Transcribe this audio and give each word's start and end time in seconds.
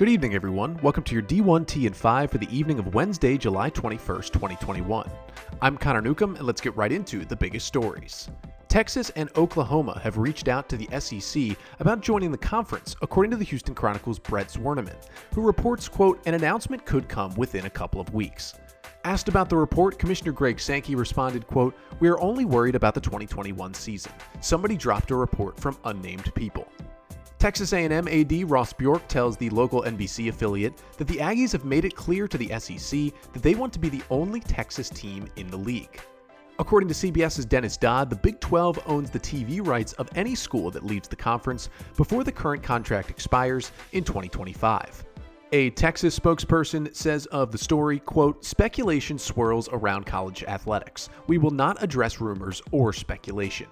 Good 0.00 0.08
evening, 0.08 0.34
everyone. 0.34 0.78
Welcome 0.82 1.04
to 1.04 1.14
your 1.14 1.22
D1T 1.22 1.84
and 1.84 1.94
5 1.94 2.30
for 2.30 2.38
the 2.38 2.48
evening 2.48 2.78
of 2.78 2.94
Wednesday, 2.94 3.36
July 3.36 3.68
21st, 3.68 4.32
2021. 4.32 5.10
I'm 5.60 5.76
Connor 5.76 6.00
Newcomb, 6.00 6.36
and 6.36 6.46
let's 6.46 6.62
get 6.62 6.74
right 6.74 6.90
into 6.90 7.26
the 7.26 7.36
biggest 7.36 7.66
stories. 7.66 8.30
Texas 8.68 9.10
and 9.10 9.28
Oklahoma 9.36 10.00
have 10.02 10.16
reached 10.16 10.48
out 10.48 10.70
to 10.70 10.78
the 10.78 10.88
SEC 10.98 11.54
about 11.80 12.00
joining 12.00 12.32
the 12.32 12.38
conference, 12.38 12.96
according 13.02 13.30
to 13.32 13.36
the 13.36 13.44
Houston 13.44 13.74
Chronicle's 13.74 14.18
Brent 14.18 14.48
Zwerneman, 14.48 14.96
who 15.34 15.42
reports, 15.42 15.86
quote, 15.86 16.26
an 16.26 16.32
announcement 16.32 16.86
could 16.86 17.06
come 17.06 17.34
within 17.34 17.66
a 17.66 17.70
couple 17.70 18.00
of 18.00 18.14
weeks. 18.14 18.54
Asked 19.04 19.28
about 19.28 19.50
the 19.50 19.56
report, 19.58 19.98
Commissioner 19.98 20.32
Greg 20.32 20.60
Sankey 20.60 20.94
responded, 20.94 21.46
quote, 21.46 21.74
We 22.00 22.08
are 22.08 22.20
only 22.22 22.46
worried 22.46 22.74
about 22.74 22.94
the 22.94 23.02
2021 23.02 23.74
season. 23.74 24.12
Somebody 24.40 24.78
dropped 24.78 25.10
a 25.10 25.16
report 25.16 25.60
from 25.60 25.76
unnamed 25.84 26.34
people. 26.34 26.66
Texas 27.40 27.72
A&M 27.72 28.06
AD 28.06 28.50
Ross 28.50 28.74
Bjork 28.74 29.08
tells 29.08 29.38
the 29.38 29.48
local 29.48 29.82
NBC 29.84 30.28
affiliate 30.28 30.74
that 30.98 31.08
the 31.08 31.16
Aggies 31.16 31.52
have 31.52 31.64
made 31.64 31.86
it 31.86 31.96
clear 31.96 32.28
to 32.28 32.36
the 32.36 32.48
SEC 32.60 33.14
that 33.32 33.42
they 33.42 33.54
want 33.54 33.72
to 33.72 33.78
be 33.78 33.88
the 33.88 34.02
only 34.10 34.40
Texas 34.40 34.90
team 34.90 35.26
in 35.36 35.50
the 35.50 35.56
league. 35.56 36.02
According 36.58 36.90
to 36.90 36.94
CBS's 36.94 37.46
Dennis 37.46 37.78
Dodd, 37.78 38.10
the 38.10 38.16
Big 38.16 38.40
12 38.40 38.80
owns 38.84 39.08
the 39.08 39.18
TV 39.18 39.66
rights 39.66 39.94
of 39.94 40.10
any 40.16 40.34
school 40.34 40.70
that 40.70 40.84
leaves 40.84 41.08
the 41.08 41.16
conference 41.16 41.70
before 41.96 42.24
the 42.24 42.32
current 42.32 42.62
contract 42.62 43.08
expires 43.08 43.72
in 43.92 44.04
2025. 44.04 45.02
A 45.52 45.70
Texas 45.70 46.18
spokesperson 46.18 46.94
says 46.94 47.24
of 47.26 47.52
the 47.52 47.58
story, 47.58 48.00
quote, 48.00 48.44
speculation 48.44 49.18
swirls 49.18 49.66
around 49.72 50.04
college 50.04 50.44
athletics. 50.44 51.08
We 51.26 51.38
will 51.38 51.52
not 51.52 51.82
address 51.82 52.20
rumors 52.20 52.60
or 52.70 52.92
speculation. 52.92 53.68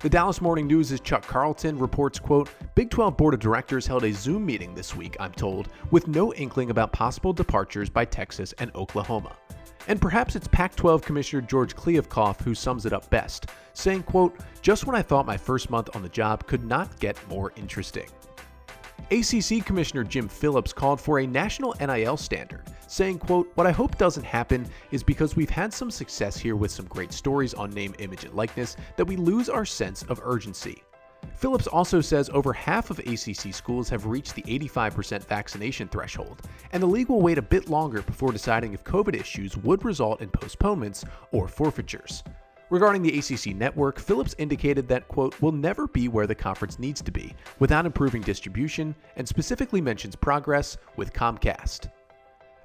The 0.00 0.10
Dallas 0.10 0.42
Morning 0.42 0.66
News' 0.66 1.00
Chuck 1.00 1.26
Carlton 1.26 1.78
reports, 1.78 2.18
quote, 2.18 2.50
Big 2.74 2.90
12 2.90 3.16
Board 3.16 3.32
of 3.32 3.40
Directors 3.40 3.86
held 3.86 4.04
a 4.04 4.12
Zoom 4.12 4.44
meeting 4.44 4.74
this 4.74 4.94
week, 4.94 5.16
I'm 5.18 5.32
told, 5.32 5.70
with 5.90 6.06
no 6.06 6.34
inkling 6.34 6.68
about 6.68 6.92
possible 6.92 7.32
departures 7.32 7.88
by 7.88 8.04
Texas 8.04 8.52
and 8.58 8.70
Oklahoma. 8.74 9.34
And 9.88 9.98
perhaps 9.98 10.36
it's 10.36 10.48
Pac-12 10.48 11.00
Commissioner 11.00 11.40
George 11.40 11.74
Kliavkoff 11.74 12.42
who 12.42 12.54
sums 12.54 12.84
it 12.84 12.92
up 12.92 13.08
best, 13.08 13.46
saying, 13.72 14.02
quote, 14.02 14.38
just 14.60 14.86
when 14.86 14.94
I 14.94 15.00
thought 15.00 15.24
my 15.24 15.38
first 15.38 15.70
month 15.70 15.88
on 15.96 16.02
the 16.02 16.10
job 16.10 16.46
could 16.46 16.64
not 16.64 17.00
get 17.00 17.16
more 17.28 17.54
interesting. 17.56 18.08
ACC 19.10 19.64
Commissioner 19.64 20.04
Jim 20.04 20.28
Phillips 20.28 20.74
called 20.74 21.00
for 21.00 21.20
a 21.20 21.26
national 21.26 21.74
NIL 21.80 22.18
standard, 22.18 22.64
saying, 22.86 23.18
quote, 23.18 23.50
What 23.54 23.66
I 23.66 23.72
hope 23.72 23.98
doesn't 23.98 24.24
happen 24.24 24.66
is 24.90 25.02
because 25.02 25.36
we've 25.36 25.50
had 25.50 25.72
some 25.72 25.90
success 25.90 26.36
here 26.36 26.56
with 26.56 26.70
some 26.70 26.86
great 26.86 27.12
stories 27.12 27.54
on 27.54 27.70
name, 27.70 27.94
image, 27.98 28.24
and 28.24 28.34
likeness 28.34 28.76
that 28.96 29.06
we 29.06 29.16
lose 29.16 29.48
our 29.48 29.64
sense 29.64 30.02
of 30.04 30.20
urgency. 30.24 30.82
Phillips 31.34 31.66
also 31.66 32.00
says 32.00 32.30
over 32.32 32.52
half 32.52 32.90
of 32.90 32.98
ACC 33.00 33.52
schools 33.52 33.88
have 33.88 34.06
reached 34.06 34.34
the 34.34 34.42
85% 34.42 35.24
vaccination 35.24 35.88
threshold, 35.88 36.42
and 36.72 36.82
the 36.82 36.86
league 36.86 37.08
will 37.08 37.20
wait 37.20 37.38
a 37.38 37.42
bit 37.42 37.68
longer 37.68 38.02
before 38.02 38.32
deciding 38.32 38.72
if 38.72 38.84
COVID 38.84 39.14
issues 39.14 39.56
would 39.58 39.84
result 39.84 40.20
in 40.20 40.30
postponements 40.30 41.04
or 41.32 41.48
forfeitures. 41.48 42.22
Regarding 42.68 43.02
the 43.02 43.16
ACC 43.16 43.54
network, 43.54 43.98
Phillips 44.00 44.34
indicated 44.38 44.88
that, 44.88 45.06
quote, 45.06 45.40
will 45.40 45.52
never 45.52 45.86
be 45.86 46.08
where 46.08 46.26
the 46.26 46.34
conference 46.34 46.80
needs 46.80 47.00
to 47.02 47.12
be 47.12 47.32
without 47.60 47.86
improving 47.86 48.22
distribution, 48.22 48.94
and 49.16 49.28
specifically 49.28 49.80
mentions 49.80 50.16
progress 50.16 50.76
with 50.96 51.12
Comcast. 51.12 51.90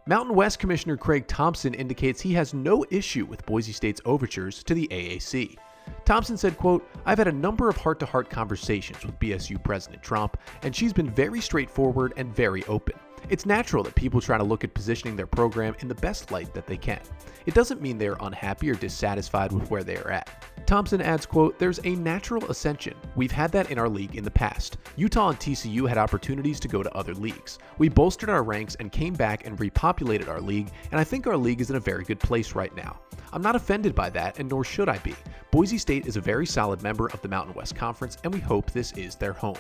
Mountain 0.08 0.34
West 0.36 0.58
Commissioner 0.58 0.98
Craig 0.98 1.28
Thompson 1.28 1.76
indicates 1.76 2.20
he 2.20 2.34
has 2.34 2.56
no 2.56 2.84
issue 2.90 3.24
with 3.26 3.46
Boise 3.46 3.72
State's 3.72 4.02
overtures 4.04 4.64
to 4.64 4.74
the 4.74 4.88
AAC. 4.88 5.58
Thompson 6.06 6.38
said, 6.38 6.58
quote, 6.58 6.90
I've 7.06 7.20
had 7.20 7.28
a 7.28 7.32
number 7.32 7.70
of 7.70 7.78
heart-to-heart 7.78 8.28
conversations 8.28 9.06
with 9.06 9.20
BSU 9.20 9.64
President 9.64 10.02
Tromp, 10.02 10.38
and 10.64 10.76
she's 10.76 10.92
been 10.92 11.12
very 11.12 11.40
straightforward 11.40 12.14
and 12.18 12.36
very 12.36 12.64
open. 12.66 12.96
It's 13.30 13.46
natural 13.46 13.84
that 13.84 13.94
people 13.94 14.20
try 14.20 14.40
to 14.40 14.44
look 14.44 14.64
at 14.64 14.74
positioning 14.74 15.16
their 15.16 15.28
program 15.28 15.76
in 15.82 15.88
the 15.88 15.94
best 15.94 16.32
light 16.32 16.52
that 16.56 16.66
they 16.66 16.78
can. 16.78 17.02
It 17.46 17.54
doesn't 17.54 17.80
mean 17.80 18.00
they're 18.00 18.18
unhappy 18.22 18.72
or 18.72 18.76
dissatisfied 18.76 19.52
with 19.52 19.70
where 19.70 19.84
they 19.84 19.98
are 19.98 20.10
at. 20.10 20.44
Thompson 20.72 21.02
adds, 21.02 21.26
quote, 21.26 21.60
There's 21.60 21.82
a 21.84 21.96
natural 21.96 22.50
ascension. 22.50 22.94
We've 23.18 23.30
had 23.30 23.52
that 23.52 23.72
in 23.72 23.78
our 23.78 23.90
league 23.90 24.16
in 24.16 24.24
the 24.24 24.32
past. 24.32 24.78
Utah 24.96 25.32
and 25.32 25.38
TCU 25.38 25.86
had 25.86 25.98
opportunities 25.98 26.62
to 26.62 26.70
go 26.70 26.82
to 26.82 26.96
other 26.96 27.14
leagues. 27.14 27.60
We 27.78 27.90
bolstered 27.90 28.30
our 28.30 28.42
ranks 28.42 28.76
and 28.76 28.90
came 28.90 29.14
back 29.14 29.46
and 29.46 29.60
repopulated 29.60 30.30
our 30.30 30.40
league, 30.40 30.72
and 30.92 30.98
I 30.98 31.04
think 31.04 31.28
our 31.28 31.36
league 31.36 31.60
is 31.60 31.72
in 31.72 31.76
a 31.76 31.80
very 31.82 32.06
good 32.06 32.22
place 32.22 32.56
right 32.56 32.74
now. 32.74 33.02
I'm 33.34 33.42
not 33.42 33.58
offended 33.58 33.94
by 33.94 34.12
that, 34.12 34.40
and 34.40 34.50
nor 34.50 34.64
should 34.64 34.88
I 34.88 34.98
be. 35.00 35.14
Boise 35.52 35.78
State 35.78 36.08
is 36.08 36.16
a 36.16 36.22
very 36.22 36.46
solid 36.46 36.82
member 36.82 37.08
of 37.08 37.22
the 37.22 37.28
Mountain 37.28 37.54
West 37.54 37.76
Conference, 37.76 38.18
and 38.24 38.34
we 38.34 38.40
hope 38.40 38.72
this 38.72 38.94
is 38.94 39.16
their 39.16 39.34
home. 39.34 39.58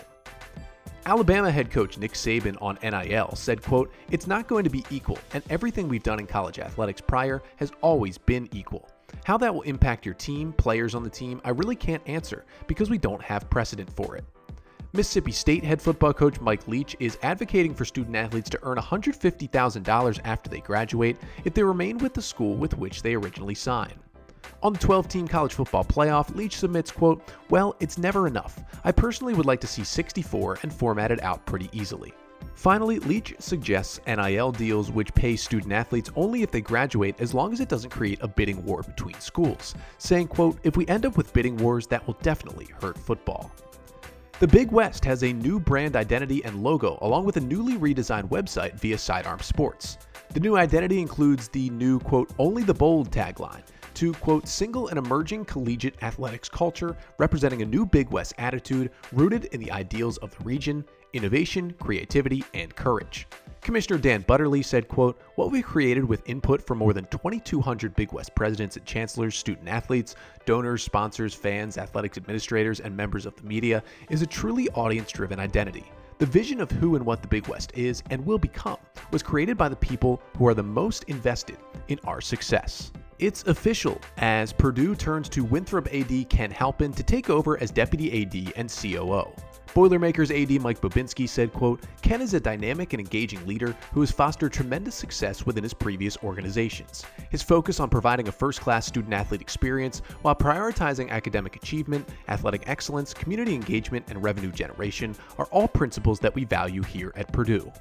Alabama 1.05 1.51
head 1.51 1.71
coach 1.71 1.97
Nick 1.97 2.13
Saban 2.13 2.55
on 2.61 2.79
NIL 2.81 3.35
said, 3.35 3.61
quote, 3.61 3.91
It's 4.11 4.27
not 4.27 4.47
going 4.47 4.63
to 4.63 4.69
be 4.69 4.85
equal, 4.89 5.19
and 5.33 5.43
everything 5.49 5.89
we've 5.89 6.03
done 6.03 6.19
in 6.19 6.25
college 6.25 6.59
athletics 6.59 7.01
prior 7.01 7.43
has 7.57 7.73
always 7.81 8.17
been 8.17 8.47
equal. 8.53 8.87
How 9.23 9.37
that 9.37 9.53
will 9.53 9.61
impact 9.63 10.05
your 10.05 10.15
team, 10.15 10.53
players 10.53 10.95
on 10.95 11.03
the 11.03 11.09
team, 11.09 11.41
I 11.43 11.49
really 11.49 11.75
can't 11.75 12.01
answer 12.07 12.45
because 12.67 12.89
we 12.89 12.97
don't 12.97 13.21
have 13.21 13.49
precedent 13.49 13.91
for 13.95 14.15
it. 14.15 14.23
Mississippi 14.93 15.31
State 15.31 15.63
head 15.63 15.81
football 15.81 16.11
coach 16.11 16.41
Mike 16.41 16.67
Leach 16.67 16.97
is 16.99 17.17
advocating 17.23 17.73
for 17.73 17.85
student 17.85 18.15
athletes 18.15 18.49
to 18.49 18.59
earn 18.63 18.77
$150,000 18.77 20.19
after 20.25 20.49
they 20.49 20.59
graduate 20.59 21.17
if 21.45 21.53
they 21.53 21.63
remain 21.63 21.97
with 21.99 22.13
the 22.13 22.21
school 22.21 22.55
with 22.55 22.77
which 22.77 23.01
they 23.01 23.15
originally 23.15 23.55
signed. 23.55 23.99
On 24.63 24.73
the 24.73 24.79
12 24.79 25.07
team 25.07 25.27
college 25.27 25.53
football 25.53 25.85
playoff, 25.85 26.35
Leach 26.35 26.57
submits, 26.57 26.91
quote, 26.91 27.31
Well, 27.49 27.75
it's 27.79 27.97
never 27.97 28.27
enough. 28.27 28.61
I 28.83 28.91
personally 28.91 29.33
would 29.33 29.45
like 29.45 29.61
to 29.61 29.67
see 29.67 29.83
64 29.83 30.59
and 30.61 30.73
format 30.73 31.09
it 31.09 31.23
out 31.23 31.45
pretty 31.45 31.69
easily. 31.71 32.13
Finally, 32.55 32.99
Leach 32.99 33.33
suggests 33.39 33.99
NIL 34.05 34.51
deals 34.51 34.91
which 34.91 35.13
pay 35.15 35.35
student 35.35 35.73
athletes 35.73 36.11
only 36.15 36.43
if 36.43 36.51
they 36.51 36.61
graduate 36.61 37.15
as 37.19 37.33
long 37.33 37.51
as 37.51 37.59
it 37.59 37.69
doesn't 37.69 37.89
create 37.89 38.19
a 38.21 38.27
bidding 38.27 38.63
war 38.63 38.83
between 38.83 39.19
schools, 39.19 39.73
saying, 39.97 40.27
quote, 40.27 40.59
If 40.63 40.77
we 40.77 40.85
end 40.87 41.05
up 41.05 41.17
with 41.17 41.33
bidding 41.33 41.57
wars, 41.57 41.87
that 41.87 42.05
will 42.05 42.17
definitely 42.21 42.67
hurt 42.79 42.97
football. 42.97 43.51
The 44.39 44.47
Big 44.47 44.71
West 44.71 45.05
has 45.05 45.23
a 45.23 45.33
new 45.33 45.59
brand 45.59 45.95
identity 45.95 46.43
and 46.45 46.63
logo, 46.63 46.97
along 47.01 47.25
with 47.25 47.37
a 47.37 47.41
newly 47.41 47.77
redesigned 47.77 48.29
website 48.29 48.73
via 48.73 48.97
Sidearm 48.97 49.39
Sports. 49.39 49.99
The 50.33 50.39
new 50.39 50.55
identity 50.55 50.99
includes 50.99 51.47
the 51.47 51.69
new, 51.71 51.99
quote, 51.99 52.31
only 52.39 52.63
the 52.63 52.73
bold 52.73 53.11
tagline, 53.11 53.63
to, 53.95 54.13
quote, 54.13 54.47
single 54.47 54.87
and 54.87 54.97
emerging 54.97 55.45
collegiate 55.45 56.01
athletics 56.01 56.49
culture 56.49 56.97
representing 57.17 57.61
a 57.61 57.65
new 57.65 57.85
Big 57.85 58.09
West 58.09 58.33
attitude 58.37 58.91
rooted 59.11 59.45
in 59.45 59.59
the 59.59 59.71
ideals 59.71 60.17
of 60.17 60.35
the 60.37 60.43
region, 60.43 60.85
innovation, 61.13 61.73
creativity, 61.79 62.43
and 62.53 62.75
courage. 62.75 63.27
Commissioner 63.61 63.99
Dan 63.99 64.21
Butterly 64.21 64.63
said, 64.63 64.87
quote, 64.87 65.21
What 65.35 65.51
we've 65.51 65.63
created 65.63 66.03
with 66.03 66.27
input 66.27 66.65
from 66.65 66.79
more 66.79 66.93
than 66.93 67.05
2,200 67.05 67.95
Big 67.95 68.11
West 68.11 68.33
presidents 68.33 68.75
and 68.75 68.85
chancellors, 68.85 69.37
student 69.37 69.67
athletes, 69.67 70.15
donors, 70.45 70.83
sponsors, 70.83 71.35
fans, 71.35 71.77
athletics 71.77 72.17
administrators, 72.17 72.79
and 72.79 72.97
members 72.97 73.27
of 73.27 73.35
the 73.35 73.43
media 73.43 73.83
is 74.09 74.23
a 74.23 74.27
truly 74.27 74.67
audience 74.69 75.11
driven 75.11 75.39
identity. 75.39 75.85
The 76.17 76.25
vision 76.25 76.59
of 76.59 76.71
who 76.71 76.95
and 76.95 77.05
what 77.05 77.21
the 77.21 77.27
Big 77.27 77.47
West 77.47 77.71
is 77.75 78.01
and 78.09 78.25
will 78.25 78.39
become 78.39 78.77
was 79.11 79.21
created 79.21 79.57
by 79.57 79.69
the 79.69 79.75
people 79.75 80.21
who 80.37 80.47
are 80.47 80.53
the 80.53 80.63
most 80.63 81.03
invested 81.03 81.57
in 81.87 81.99
our 82.03 82.21
success. 82.21 82.91
It's 83.19 83.43
official 83.43 84.01
as 84.17 84.51
Purdue 84.51 84.95
turns 84.95 85.29
to 85.29 85.43
Winthrop 85.43 85.87
AD 85.93 86.29
Ken 86.29 86.49
Halpin 86.49 86.93
to 86.93 87.03
take 87.03 87.29
over 87.29 87.61
as 87.61 87.69
Deputy 87.69 88.23
AD 88.23 88.53
and 88.55 88.69
COO. 88.69 89.31
Boilermakers 89.73 90.31
AD 90.31 90.51
Mike 90.61 90.81
Bobinski 90.81 91.29
said, 91.29 91.53
quote, 91.53 91.81
Ken 92.01 92.21
is 92.21 92.33
a 92.33 92.41
dynamic 92.41 92.91
and 92.91 92.99
engaging 92.99 93.45
leader 93.47 93.73
who 93.93 94.01
has 94.01 94.11
fostered 94.11 94.51
tremendous 94.51 94.95
success 94.95 95.45
within 95.45 95.63
his 95.63 95.73
previous 95.73 96.17
organizations. 96.23 97.05
His 97.29 97.41
focus 97.41 97.79
on 97.79 97.89
providing 97.89 98.27
a 98.27 98.33
first-class 98.33 98.85
student-athlete 98.85 99.39
experience 99.39 100.01
while 100.23 100.35
prioritizing 100.35 101.09
academic 101.09 101.55
achievement, 101.55 102.09
athletic 102.27 102.67
excellence, 102.67 103.13
community 103.13 103.55
engagement, 103.55 104.05
and 104.09 104.21
revenue 104.21 104.51
generation 104.51 105.15
are 105.37 105.45
all 105.51 105.69
principles 105.69 106.19
that 106.19 106.35
we 106.35 106.43
value 106.43 106.83
here 106.83 107.13
at 107.15 107.31
Purdue. 107.31 107.71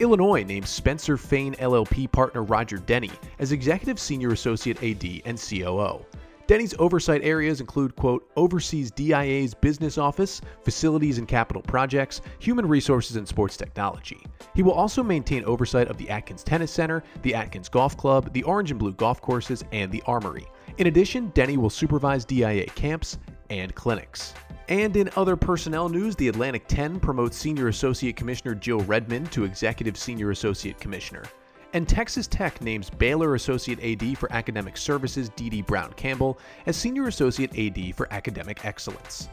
Illinois 0.00 0.42
named 0.42 0.66
Spencer 0.66 1.16
Fane 1.16 1.54
LLP 1.54 2.10
partner 2.10 2.42
Roger 2.42 2.78
Denny 2.78 3.12
as 3.38 3.52
Executive 3.52 4.00
Senior 4.00 4.32
Associate 4.32 4.76
AD 4.82 5.22
and 5.24 5.40
COO. 5.40 6.04
Denny's 6.46 6.74
oversight 6.78 7.22
areas 7.24 7.60
include, 7.60 7.96
quote, 7.96 8.30
oversees 8.36 8.92
DIA's 8.92 9.52
business 9.52 9.98
office, 9.98 10.40
facilities 10.62 11.18
and 11.18 11.26
capital 11.26 11.60
projects, 11.60 12.20
human 12.38 12.66
resources 12.68 13.16
and 13.16 13.26
sports 13.26 13.56
technology. 13.56 14.24
He 14.54 14.62
will 14.62 14.72
also 14.72 15.02
maintain 15.02 15.44
oversight 15.44 15.88
of 15.88 15.96
the 15.96 16.08
Atkins 16.08 16.44
Tennis 16.44 16.70
Center, 16.70 17.02
the 17.22 17.34
Atkins 17.34 17.68
Golf 17.68 17.96
Club, 17.96 18.32
the 18.32 18.44
Orange 18.44 18.70
and 18.70 18.78
Blue 18.78 18.92
Golf 18.92 19.20
Courses, 19.20 19.64
and 19.72 19.90
the 19.90 20.02
Armory. 20.06 20.46
In 20.78 20.86
addition, 20.86 21.30
Denny 21.34 21.56
will 21.56 21.70
supervise 21.70 22.24
DIA 22.24 22.66
camps 22.66 23.18
and 23.50 23.74
clinics. 23.74 24.32
And 24.68 24.96
in 24.96 25.10
other 25.16 25.36
personnel 25.36 25.88
news, 25.88 26.14
the 26.16 26.28
Atlantic 26.28 26.66
10 26.68 27.00
promotes 27.00 27.36
Senior 27.36 27.68
Associate 27.68 28.14
Commissioner 28.14 28.54
Jill 28.54 28.80
Redmond 28.80 29.32
to 29.32 29.44
Executive 29.44 29.96
Senior 29.96 30.30
Associate 30.30 30.78
Commissioner. 30.78 31.24
And 31.72 31.88
Texas 31.88 32.26
Tech 32.26 32.60
names 32.60 32.90
Baylor 32.90 33.34
Associate 33.34 33.78
AD 33.82 34.18
for 34.18 34.32
Academic 34.32 34.76
Services 34.76 35.30
Dee 35.36 35.62
Brown 35.62 35.92
Campbell 35.94 36.38
as 36.66 36.76
Senior 36.76 37.08
Associate 37.08 37.50
AD 37.58 37.94
for 37.94 38.10
Academic 38.12 38.64
Excellence. 38.64 39.28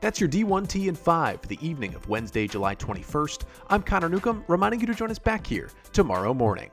That's 0.00 0.20
your 0.20 0.28
D1T 0.28 0.88
and 0.88 0.98
5 0.98 1.40
for 1.40 1.48
the 1.48 1.58
evening 1.60 1.94
of 1.94 2.08
Wednesday, 2.08 2.46
July 2.46 2.76
21st. 2.76 3.42
I'm 3.68 3.82
Connor 3.82 4.08
Newcomb, 4.08 4.44
reminding 4.46 4.80
you 4.80 4.86
to 4.86 4.94
join 4.94 5.10
us 5.10 5.18
back 5.18 5.44
here 5.44 5.70
tomorrow 5.92 6.32
morning. 6.32 6.70